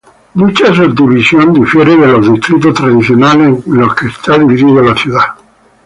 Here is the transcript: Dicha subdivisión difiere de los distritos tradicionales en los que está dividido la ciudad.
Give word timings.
Dicha 0.33 0.73
subdivisión 0.73 1.53
difiere 1.53 1.95
de 1.95 2.07
los 2.07 2.31
distritos 2.33 2.73
tradicionales 2.73 3.63
en 3.67 3.77
los 3.77 3.93
que 3.93 4.07
está 4.07 4.35
dividido 4.39 4.81
la 4.81 4.97
ciudad. 4.97 5.27